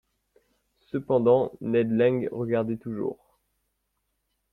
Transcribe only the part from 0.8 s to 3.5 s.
Cependant Ned Land regardait toujours.